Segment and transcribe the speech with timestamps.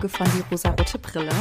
[0.00, 1.32] Folge von Die rosarote Brille.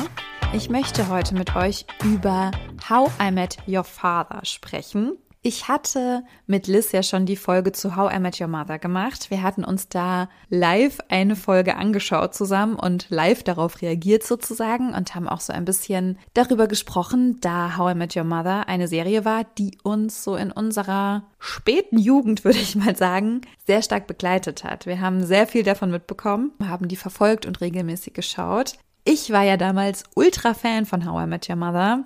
[0.53, 2.51] Ich möchte heute mit euch über
[2.89, 5.17] How I Met Your Father sprechen.
[5.41, 9.31] Ich hatte mit Liz ja schon die Folge zu How I Met Your Mother gemacht.
[9.31, 15.15] Wir hatten uns da live eine Folge angeschaut zusammen und live darauf reagiert sozusagen und
[15.15, 19.23] haben auch so ein bisschen darüber gesprochen, da How I Met Your Mother eine Serie
[19.23, 24.65] war, die uns so in unserer späten Jugend, würde ich mal sagen, sehr stark begleitet
[24.65, 24.87] hat.
[24.87, 28.73] Wir haben sehr viel davon mitbekommen, haben die verfolgt und regelmäßig geschaut.
[29.05, 32.03] Ich war ja damals ultra Fan von How I Met Your Mother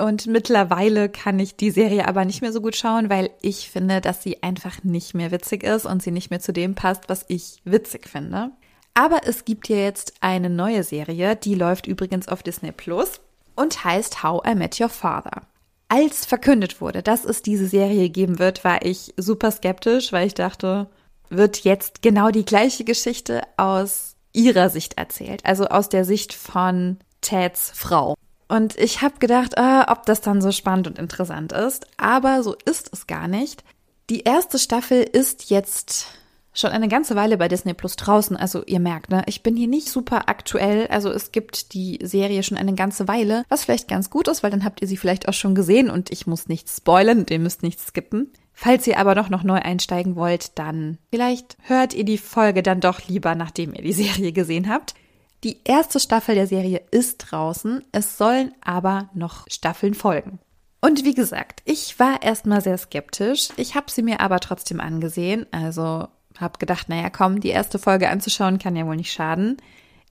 [0.00, 4.00] und mittlerweile kann ich die Serie aber nicht mehr so gut schauen, weil ich finde,
[4.00, 7.24] dass sie einfach nicht mehr witzig ist und sie nicht mehr zu dem passt, was
[7.28, 8.50] ich witzig finde.
[8.94, 13.20] Aber es gibt ja jetzt eine neue Serie, die läuft übrigens auf Disney Plus
[13.54, 15.42] und heißt How I Met Your Father.
[15.88, 20.34] Als verkündet wurde, dass es diese Serie geben wird, war ich super skeptisch, weil ich
[20.34, 20.88] dachte,
[21.28, 26.98] wird jetzt genau die gleiche Geschichte aus ihrer Sicht erzählt, also aus der Sicht von
[27.20, 28.14] Teds Frau.
[28.50, 31.86] Und ich habe gedacht, äh, ob das dann so spannend und interessant ist.
[31.96, 33.62] Aber so ist es gar nicht.
[34.10, 36.06] Die erste Staffel ist jetzt
[36.52, 38.36] schon eine ganze Weile bei Disney Plus draußen.
[38.36, 40.88] Also ihr merkt, ne, ich bin hier nicht super aktuell.
[40.88, 44.50] Also es gibt die Serie schon eine ganze Weile, was vielleicht ganz gut ist, weil
[44.50, 47.38] dann habt ihr sie vielleicht auch schon gesehen und ich muss nichts spoilern und ihr
[47.38, 48.32] müsst nichts skippen.
[48.52, 52.80] Falls ihr aber doch noch neu einsteigen wollt, dann vielleicht hört ihr die Folge dann
[52.80, 54.94] doch lieber, nachdem ihr die Serie gesehen habt.
[55.42, 60.38] Die erste Staffel der Serie ist draußen, es sollen aber noch Staffeln folgen.
[60.82, 65.46] Und wie gesagt, ich war erstmal sehr skeptisch, ich habe sie mir aber trotzdem angesehen,
[65.50, 69.56] also habe gedacht, naja, komm, die erste Folge anzuschauen kann ja wohl nicht schaden.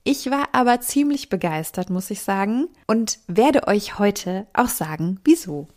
[0.04, 5.68] Ich war aber ziemlich begeistert, muss ich sagen, und werde euch heute auch sagen, wieso.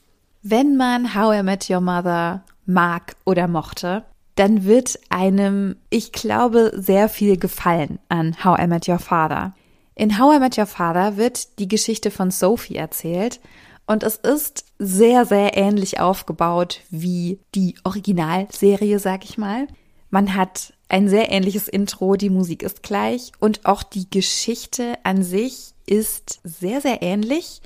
[0.42, 6.72] Wenn man How I Met Your Mother mag oder mochte, dann wird einem, ich glaube,
[6.74, 9.54] sehr viel gefallen an How I Met Your Father.
[9.94, 13.40] In How I Met Your Father wird die Geschichte von Sophie erzählt
[13.86, 19.66] und es ist sehr, sehr ähnlich aufgebaut wie die Originalserie, sag ich mal.
[20.10, 25.22] Man hat ein sehr ähnliches Intro, die Musik ist gleich und auch die Geschichte an
[25.22, 27.60] sich ist sehr, sehr ähnlich,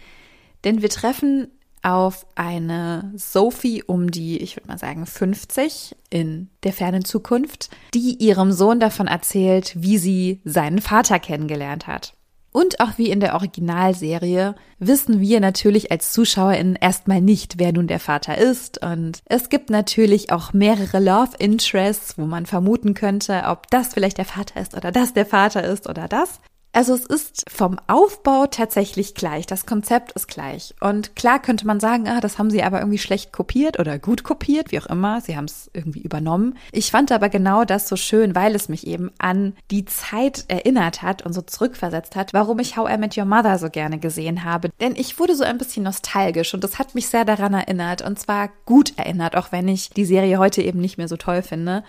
[0.65, 1.49] denn wir treffen
[1.87, 8.17] auf eine Sophie um die, ich würde mal sagen, 50 in der fernen Zukunft, die
[8.17, 12.15] ihrem Sohn davon erzählt, wie sie seinen Vater kennengelernt hat.
[12.51, 17.87] Und auch wie in der Originalserie wissen wir natürlich als ZuschauerInnen erstmal nicht, wer nun
[17.87, 18.83] der Vater ist.
[18.83, 24.19] Und es gibt natürlich auch mehrere Love Interests, wo man vermuten könnte, ob das vielleicht
[24.19, 26.41] der Vater ist oder das der Vater ist oder das.
[26.77, 29.47] Also es ist vom Aufbau tatsächlich gleich.
[29.47, 30.75] Das Konzept ist gleich.
[30.79, 34.25] Und klar könnte man sagen, ah, das haben sie aber irgendwie schlecht kopiert oder gut
[34.25, 35.23] kopiert, wie auch immer.
[35.23, 36.59] Sie haben es irgendwie übernommen.
[36.73, 41.01] Ich fand aber genau das so schön, weil es mich eben an die Zeit erinnert
[41.01, 44.45] hat und so zurückversetzt hat, warum ich How I Met Your Mother so gerne gesehen
[44.45, 44.69] habe.
[44.79, 48.19] Denn ich wurde so ein bisschen nostalgisch und das hat mich sehr daran erinnert und
[48.19, 51.85] zwar gut erinnert, auch wenn ich die Serie heute eben nicht mehr so toll finde.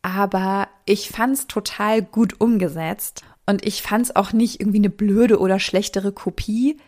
[0.00, 4.90] Aber ich fand es total gut umgesetzt und ich fand es auch nicht irgendwie eine
[4.90, 6.78] blöde oder schlechtere Kopie.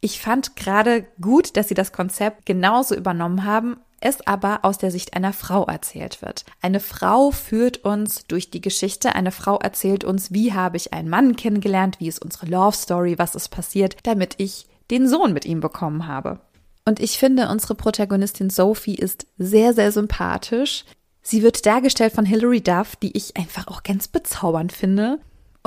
[0.00, 4.90] Ich fand gerade gut, dass sie das Konzept genauso übernommen haben, es aber aus der
[4.90, 6.44] Sicht einer Frau erzählt wird.
[6.62, 11.08] Eine Frau führt uns durch die Geschichte, eine Frau erzählt uns, wie habe ich einen
[11.08, 15.44] Mann kennengelernt, wie ist unsere Love Story, was ist passiert, damit ich den Sohn mit
[15.44, 16.40] ihm bekommen habe.
[16.84, 20.84] Und ich finde, unsere Protagonistin Sophie ist sehr, sehr sympathisch.
[21.20, 25.18] Sie wird dargestellt von Hilary Duff, die ich einfach auch ganz bezaubernd finde.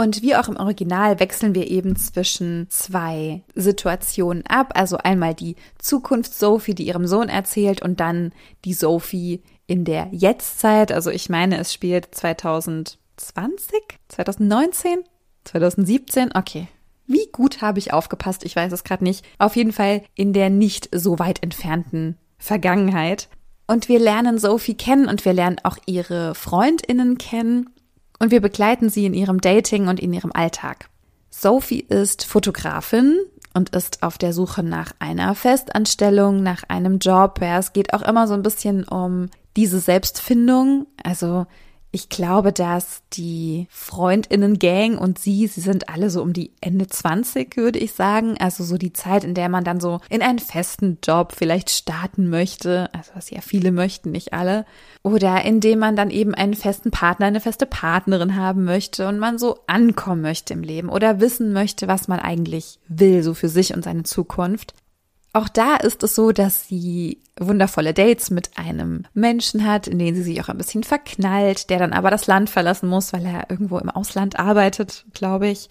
[0.02, 4.72] Und wie auch im Original wechseln wir eben zwischen zwei Situationen ab.
[4.74, 8.34] Also einmal die Zukunft Sophie, die ihrem Sohn erzählt, und dann
[8.66, 10.92] die Sophie in der Jetztzeit.
[10.92, 12.98] Also ich meine, es spielt 2020,
[14.08, 15.04] 2019,
[15.44, 16.32] 2017.
[16.34, 16.68] Okay.
[17.06, 18.44] Wie gut habe ich aufgepasst?
[18.44, 19.24] Ich weiß es gerade nicht.
[19.38, 23.30] Auf jeden Fall in der nicht so weit entfernten Vergangenheit.
[23.68, 27.70] Und wir lernen Sophie kennen und wir lernen auch ihre Freundinnen kennen
[28.22, 30.90] und wir begleiten sie in ihrem Dating und in ihrem Alltag.
[31.32, 33.18] Sophie ist Fotografin
[33.56, 37.40] und ist auf der Suche nach einer Festanstellung, nach einem Job.
[37.42, 40.86] Ja, es geht auch immer so ein bisschen um diese Selbstfindung.
[41.04, 41.48] Also
[41.94, 47.58] ich glaube, dass die Freundinnen-Gang und sie, sie sind alle so um die Ende 20,
[47.58, 48.38] würde ich sagen.
[48.40, 52.30] Also so die Zeit, in der man dann so in einen festen Job vielleicht starten
[52.30, 52.90] möchte.
[52.94, 54.66] Also was ja viele möchten, nicht alle.
[55.04, 59.20] Oder in dem man dann eben einen festen Partner, eine feste Partnerin haben möchte und
[59.20, 63.50] man so ankommen möchte im Leben oder wissen möchte, was man eigentlich will, so für
[63.50, 64.74] sich und seine Zukunft.
[65.34, 70.14] Auch da ist es so, dass sie wundervolle Dates mit einem Menschen hat, in den
[70.14, 73.50] sie sich auch ein bisschen verknallt, der dann aber das Land verlassen muss, weil er
[73.50, 75.70] irgendwo im Ausland arbeitet, glaube ich.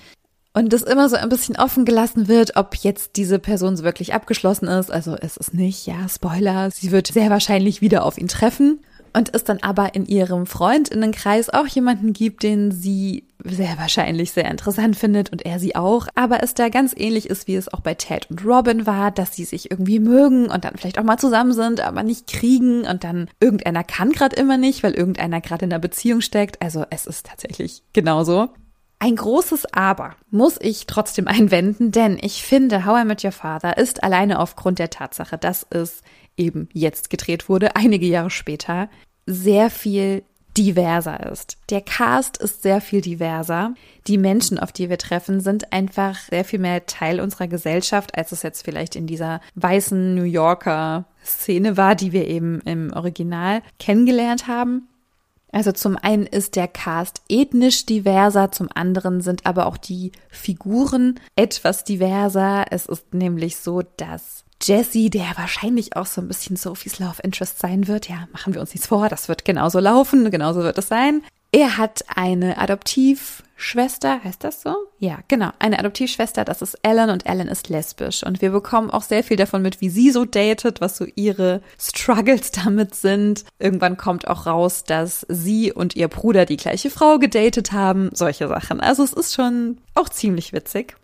[0.54, 4.14] und es immer so ein bisschen offen gelassen wird, ob jetzt diese Person so wirklich
[4.14, 4.90] abgeschlossen ist.
[4.90, 8.80] Also es ist nicht, ja, Spoiler, sie wird sehr wahrscheinlich wieder auf ihn treffen
[9.12, 14.50] und es dann aber in ihrem Freundinnenkreis auch jemanden gibt, den sie sehr wahrscheinlich sehr
[14.50, 17.80] interessant findet und er sie auch, aber es da ganz ähnlich ist, wie es auch
[17.80, 21.18] bei Ted und Robin war, dass sie sich irgendwie mögen und dann vielleicht auch mal
[21.18, 25.64] zusammen sind, aber nicht kriegen und dann irgendeiner kann gerade immer nicht, weil irgendeiner gerade
[25.64, 26.60] in einer Beziehung steckt.
[26.60, 28.50] Also es ist tatsächlich genauso.
[29.02, 33.78] Ein großes Aber muss ich trotzdem einwenden, denn ich finde, How I Met Your Father
[33.78, 36.02] ist alleine aufgrund der Tatsache, dass es
[36.40, 38.88] eben jetzt gedreht wurde, einige Jahre später,
[39.26, 40.24] sehr viel
[40.56, 41.58] diverser ist.
[41.70, 43.74] Der Cast ist sehr viel diverser.
[44.06, 48.32] Die Menschen, auf die wir treffen, sind einfach sehr viel mehr Teil unserer Gesellschaft, als
[48.32, 53.62] es jetzt vielleicht in dieser weißen New Yorker Szene war, die wir eben im Original
[53.78, 54.88] kennengelernt haben.
[55.52, 61.18] Also zum einen ist der Cast ethnisch diverser, zum anderen sind aber auch die Figuren
[61.34, 62.66] etwas diverser.
[62.70, 67.58] Es ist nämlich so, dass Jesse, der wahrscheinlich auch so ein bisschen Sophies Love Interest
[67.58, 70.88] sein wird, ja, machen wir uns nichts vor, das wird genauso laufen, genauso wird es
[70.88, 71.22] sein.
[71.52, 74.76] Er hat eine Adoptivschwester, heißt das so?
[75.00, 78.22] Ja, genau, eine Adoptivschwester, das ist Ellen und Ellen ist lesbisch.
[78.22, 81.60] Und wir bekommen auch sehr viel davon mit, wie sie so datet, was so ihre
[81.76, 83.44] Struggles damit sind.
[83.58, 88.46] Irgendwann kommt auch raus, dass sie und ihr Bruder die gleiche Frau gedatet haben, solche
[88.46, 88.80] Sachen.
[88.80, 90.99] Also es ist schon auch ziemlich witzig.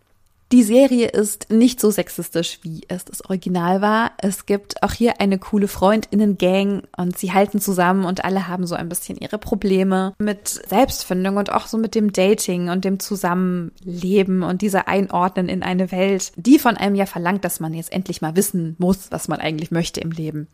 [0.52, 4.12] Die Serie ist nicht so sexistisch, wie es das Original war.
[4.19, 8.76] Es gibt auch hier eine coole Freundinnen-Gang und sie halten zusammen und alle haben so
[8.76, 14.44] ein bisschen ihre Probleme mit Selbstfindung und auch so mit dem Dating und dem Zusammenleben
[14.44, 18.22] und dieser Einordnen in eine Welt, die von einem ja verlangt, dass man jetzt endlich
[18.22, 20.46] mal wissen muss, was man eigentlich möchte im Leben.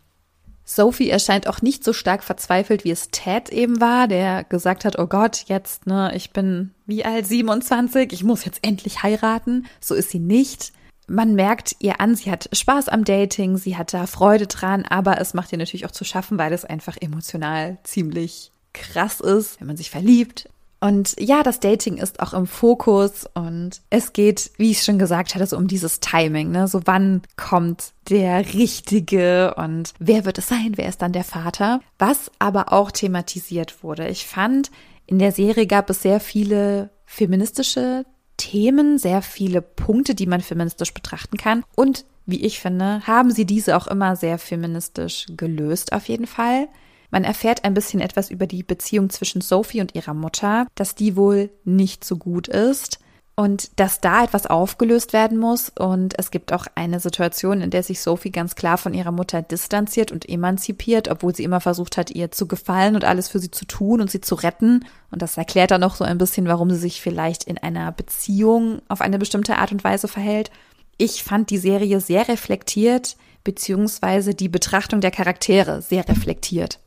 [0.75, 4.99] Sophie erscheint auch nicht so stark verzweifelt, wie es Ted eben war, der gesagt hat,
[4.99, 9.67] oh Gott, jetzt, ne, ich bin wie alt, 27, ich muss jetzt endlich heiraten.
[9.81, 10.73] So ist sie nicht.
[11.09, 15.21] Man merkt ihr an, sie hat Spaß am Dating, sie hat da Freude dran, aber
[15.21, 19.67] es macht ihr natürlich auch zu schaffen, weil es einfach emotional ziemlich krass ist, wenn
[19.67, 20.49] man sich verliebt.
[20.83, 25.33] Und ja, das Dating ist auch im Fokus und es geht, wie ich schon gesagt
[25.33, 26.67] hatte, so um dieses Timing, ne?
[26.67, 30.73] So wann kommt der Richtige und wer wird es sein?
[30.75, 31.81] Wer ist dann der Vater?
[32.01, 34.09] Was aber auch thematisiert wurde.
[34.09, 34.73] Ich fand,
[35.07, 38.05] in der Serie gab es sehr viele feministische
[38.37, 41.63] Themen, sehr viele Punkte, die man feministisch betrachten kann.
[41.77, 46.67] Und wie ich finde, haben sie diese auch immer sehr feministisch gelöst, auf jeden Fall.
[47.13, 51.15] Man erfährt ein bisschen etwas über die Beziehung zwischen Sophie und ihrer Mutter, dass die
[51.15, 53.01] wohl nicht so gut ist
[53.35, 55.71] und dass da etwas aufgelöst werden muss.
[55.79, 59.43] Und es gibt auch eine Situation, in der sich Sophie ganz klar von ihrer Mutter
[59.43, 63.51] distanziert und emanzipiert, obwohl sie immer versucht hat, ihr zu gefallen und alles für sie
[63.51, 64.87] zu tun und sie zu retten.
[65.11, 68.81] Und das erklärt dann noch so ein bisschen, warum sie sich vielleicht in einer Beziehung
[68.89, 70.51] auf eine bestimmte Art und Weise verhält.
[70.97, 76.79] Ich fand die Serie sehr reflektiert, beziehungsweise die Betrachtung der Charaktere sehr reflektiert.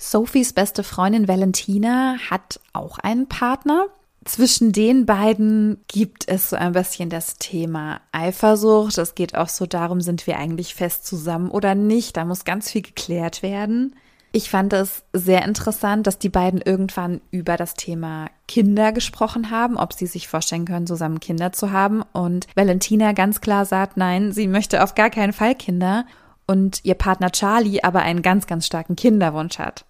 [0.00, 3.86] Sophies beste Freundin Valentina hat auch einen Partner.
[4.24, 8.96] Zwischen den beiden gibt es so ein bisschen das Thema Eifersucht.
[8.96, 12.16] Es geht auch so darum, sind wir eigentlich fest zusammen oder nicht.
[12.16, 13.96] Da muss ganz viel geklärt werden.
[14.30, 19.76] Ich fand es sehr interessant, dass die beiden irgendwann über das Thema Kinder gesprochen haben,
[19.76, 22.02] ob sie sich vorstellen können, zusammen Kinder zu haben.
[22.12, 26.04] Und Valentina ganz klar sagt, nein, sie möchte auf gar keinen Fall Kinder.
[26.46, 29.84] Und ihr Partner Charlie aber einen ganz, ganz starken Kinderwunsch hat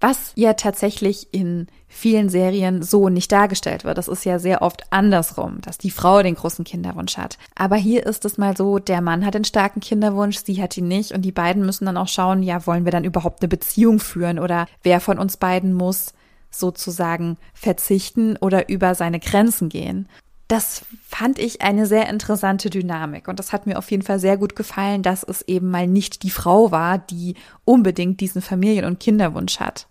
[0.00, 3.98] was ja tatsächlich in vielen Serien so nicht dargestellt wird.
[3.98, 7.36] Das ist ja sehr oft andersrum, dass die Frau den großen Kinderwunsch hat.
[7.54, 10.88] Aber hier ist es mal so, der Mann hat den starken Kinderwunsch, sie hat ihn
[10.88, 13.98] nicht und die beiden müssen dann auch schauen, ja, wollen wir dann überhaupt eine Beziehung
[13.98, 16.14] führen oder wer von uns beiden muss
[16.50, 20.08] sozusagen verzichten oder über seine Grenzen gehen
[20.50, 24.36] das fand ich eine sehr interessante Dynamik und das hat mir auf jeden Fall sehr
[24.36, 28.98] gut gefallen, dass es eben mal nicht die Frau war, die unbedingt diesen Familien- und
[28.98, 29.86] Kinderwunsch hat.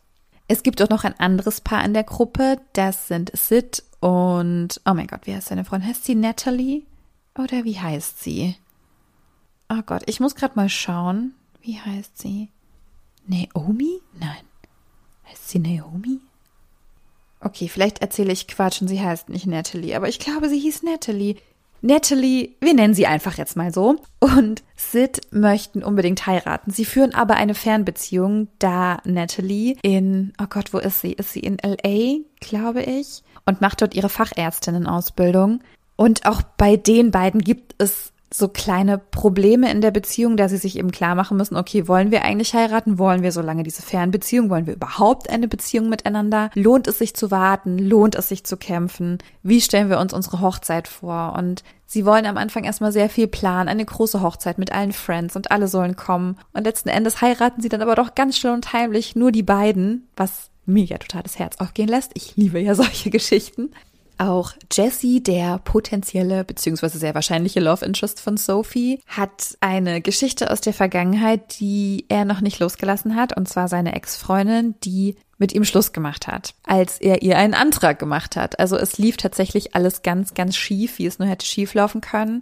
[0.51, 4.95] Es gibt auch noch ein anderes Paar in der Gruppe, das sind Sid und, oh
[4.95, 5.89] mein Gott, wie heißt seine Freundin?
[5.89, 6.87] Heißt sie Natalie?
[7.37, 8.55] Oder wie heißt sie?
[9.69, 11.35] Oh Gott, ich muss gerade mal schauen.
[11.61, 12.49] Wie heißt sie?
[13.27, 14.01] Naomi?
[14.19, 14.43] Nein.
[15.29, 16.19] Heißt sie Naomi?
[17.41, 20.81] Okay, vielleicht erzähle ich Quatsch und sie heißt nicht Natalie, aber ich glaube, sie hieß
[20.81, 21.35] Natalie.
[21.81, 26.71] Natalie, wir nennen sie einfach jetzt mal so, und Sid möchten unbedingt heiraten.
[26.71, 31.13] Sie führen aber eine Fernbeziehung, da Natalie in, oh Gott, wo ist sie?
[31.13, 35.61] Ist sie in LA, glaube ich, und macht dort ihre Fachärztinnenausbildung.
[35.95, 40.57] Und auch bei den beiden gibt es so kleine Probleme in der Beziehung, da sie
[40.57, 42.99] sich eben klar machen müssen, okay, wollen wir eigentlich heiraten?
[42.99, 44.49] Wollen wir so lange diese Fernbeziehung?
[44.49, 46.51] Wollen wir überhaupt eine Beziehung miteinander?
[46.53, 47.79] Lohnt es sich zu warten?
[47.79, 49.17] Lohnt es sich zu kämpfen?
[49.41, 51.33] Wie stellen wir uns unsere Hochzeit vor?
[51.37, 55.35] Und sie wollen am Anfang erstmal sehr viel planen, eine große Hochzeit mit allen Friends
[55.35, 56.37] und alle sollen kommen.
[56.53, 60.07] Und letzten Endes heiraten sie dann aber doch ganz still und heimlich nur die beiden,
[60.15, 62.11] was mir ja total das Herz aufgehen lässt.
[62.13, 63.71] Ich liebe ja solche Geschichten.
[64.19, 66.89] Auch Jesse, der potenzielle bzw.
[66.89, 72.41] sehr wahrscheinliche Love Interest von Sophie, hat eine Geschichte aus der Vergangenheit, die er noch
[72.41, 77.21] nicht losgelassen hat, und zwar seine Ex-Freundin, die mit ihm Schluss gemacht hat, als er
[77.21, 78.59] ihr einen Antrag gemacht hat.
[78.59, 82.41] Also es lief tatsächlich alles ganz, ganz schief, wie es nur hätte schief laufen können.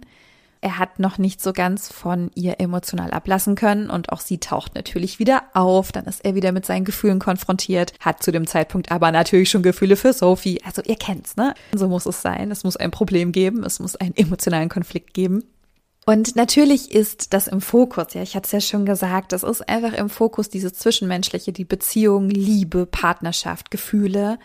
[0.60, 4.74] Er hat noch nicht so ganz von ihr emotional ablassen können und auch sie taucht
[4.74, 5.92] natürlich wieder auf.
[5.92, 9.62] Dann ist er wieder mit seinen Gefühlen konfrontiert, hat zu dem Zeitpunkt aber natürlich schon
[9.62, 10.60] Gefühle für Sophie.
[10.64, 11.54] Also ihr kennt's, ne?
[11.74, 12.50] So muss es sein.
[12.50, 15.44] Es muss ein Problem geben, es muss einen emotionalen Konflikt geben.
[16.08, 19.68] Und natürlich ist das im Fokus, ja, ich hatte es ja schon gesagt, das ist
[19.68, 24.38] einfach im Fokus dieses Zwischenmenschliche, die Beziehung, Liebe, Partnerschaft, Gefühle.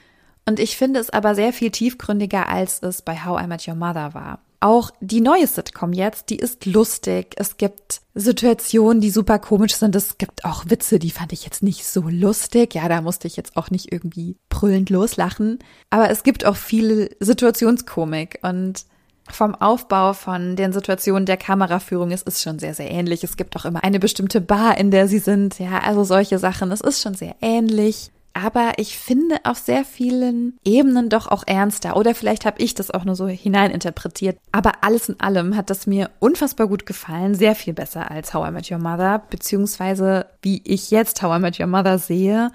[0.46, 3.76] Und ich finde es aber sehr viel tiefgründiger, als es bei How I Met Your
[3.76, 4.40] Mother war.
[4.64, 7.36] Auch die neue Sitcom jetzt, die ist lustig.
[7.36, 9.94] Es gibt Situationen, die super komisch sind.
[9.94, 12.74] Es gibt auch Witze, die fand ich jetzt nicht so lustig.
[12.74, 15.60] Ja, da musste ich jetzt auch nicht irgendwie brüllend loslachen.
[15.90, 18.86] Aber es gibt auch viel Situationskomik und
[19.30, 23.26] vom Aufbau von den Situationen der Kameraführung, es ist schon sehr, sehr ähnlich.
[23.26, 25.60] Es gibt auch immer eine bestimmte Bar, in der sie sind.
[25.60, 26.72] Ja, also solche Sachen.
[26.72, 31.96] Es ist schon sehr ähnlich aber ich finde auf sehr vielen Ebenen doch auch ernster.
[31.96, 34.40] Oder vielleicht habe ich das auch nur so hineininterpretiert.
[34.52, 37.36] Aber alles in allem hat das mir unfassbar gut gefallen.
[37.36, 41.42] Sehr viel besser als How I Met Your Mother, beziehungsweise wie ich jetzt How I
[41.42, 42.52] Met Your Mother sehe.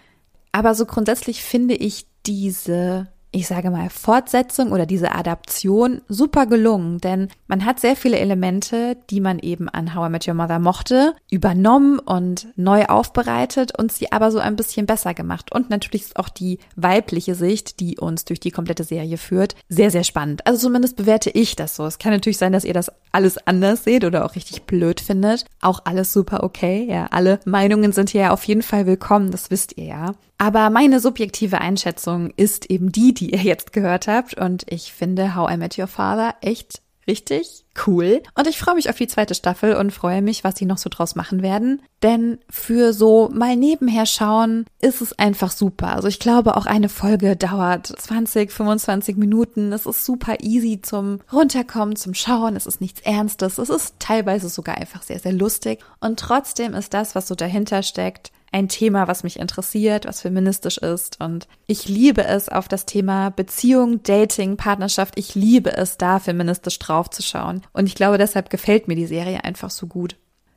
[0.50, 6.98] Aber so grundsätzlich finde ich diese ich sage mal, Fortsetzung oder diese Adaption super gelungen,
[6.98, 10.58] denn man hat sehr viele Elemente, die man eben an How I Met Your Mother
[10.58, 15.52] mochte, übernommen und neu aufbereitet und sie aber so ein bisschen besser gemacht.
[15.52, 19.90] Und natürlich ist auch die weibliche Sicht, die uns durch die komplette Serie führt, sehr,
[19.90, 20.46] sehr spannend.
[20.46, 21.86] Also zumindest bewerte ich das so.
[21.86, 25.44] Es kann natürlich sein, dass ihr das alles anders seht oder auch richtig blöd findet.
[25.60, 26.86] Auch alles super okay.
[26.88, 30.14] Ja, alle Meinungen sind hier auf jeden Fall willkommen, das wisst ihr ja.
[30.38, 34.34] Aber meine subjektive Einschätzung ist eben die, die ihr jetzt gehört habt.
[34.34, 38.22] Und ich finde How I Met Your Father echt richtig cool.
[38.34, 40.90] Und ich freue mich auf die zweite Staffel und freue mich, was sie noch so
[40.90, 41.82] draus machen werden.
[42.02, 45.94] Denn für so mal nebenher schauen ist es einfach super.
[45.94, 49.72] Also ich glaube, auch eine Folge dauert 20, 25 Minuten.
[49.72, 52.54] Es ist super easy zum Runterkommen, zum Schauen.
[52.54, 53.58] Es ist nichts Ernstes.
[53.58, 55.80] Es ist teilweise sogar einfach sehr, sehr lustig.
[56.00, 60.78] Und trotzdem ist das, was so dahinter steckt, ein Thema, was mich interessiert, was feministisch
[60.78, 61.20] ist.
[61.20, 65.18] Und ich liebe es auf das Thema Beziehung, Dating, Partnerschaft.
[65.18, 67.62] Ich liebe es, da feministisch draufzuschauen.
[67.72, 70.16] Und ich glaube, deshalb gefällt mir die Serie einfach so gut.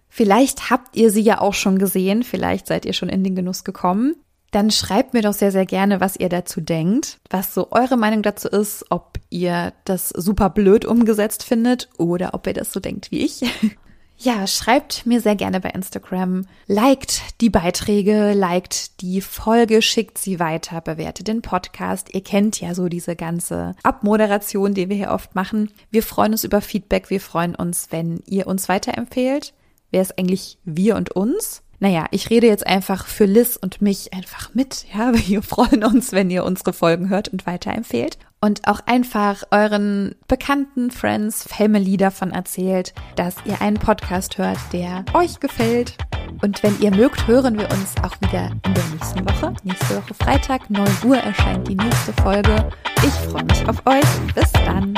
[0.09, 3.63] Vielleicht habt ihr sie ja auch schon gesehen, vielleicht seid ihr schon in den Genuss
[3.63, 4.15] gekommen.
[4.51, 8.21] Dann schreibt mir doch sehr, sehr gerne, was ihr dazu denkt, was so eure Meinung
[8.21, 13.11] dazu ist, ob ihr das super blöd umgesetzt findet oder ob ihr das so denkt
[13.11, 13.41] wie ich.
[14.23, 20.39] Ja, schreibt mir sehr gerne bei Instagram, liked die Beiträge, liked die Folge, schickt sie
[20.39, 22.13] weiter, bewertet den Podcast.
[22.13, 25.71] Ihr kennt ja so diese ganze Abmoderation, die wir hier oft machen.
[25.89, 29.55] Wir freuen uns über Feedback, wir freuen uns, wenn ihr uns weiterempfehlt.
[29.89, 31.63] Wer ist eigentlich wir und uns?
[31.81, 34.85] Naja, ich rede jetzt einfach für Liz und mich einfach mit.
[34.93, 40.15] Ja, wir freuen uns, wenn ihr unsere Folgen hört und weiterempfehlt und auch einfach euren
[40.27, 45.97] Bekannten, Friends, Family davon erzählt, dass ihr einen Podcast hört, der euch gefällt.
[46.43, 49.53] Und wenn ihr mögt, hören wir uns auch wieder in der nächsten Woche.
[49.63, 52.69] Nächste Woche Freitag, 9 Uhr erscheint die nächste Folge.
[52.97, 54.33] Ich freue mich auf euch.
[54.35, 54.93] Bis dann.